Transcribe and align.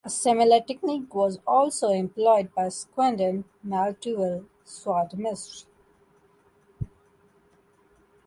A 0.03 0.09
similar 0.09 0.61
technique 0.61 1.13
was 1.13 1.37
also 1.45 1.89
employed 1.91 2.51
by 2.55 2.69
Scandinavian 2.69 3.45
Medieval 3.61 4.45
swordsmiths. 4.65 5.65